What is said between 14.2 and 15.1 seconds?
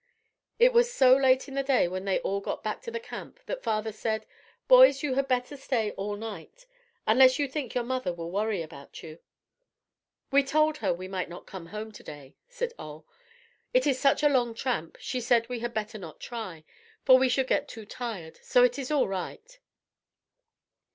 a long tramp,